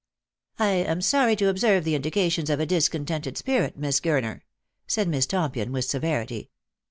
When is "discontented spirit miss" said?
2.65-3.99